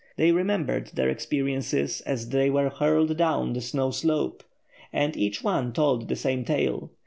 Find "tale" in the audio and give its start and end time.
6.43-6.89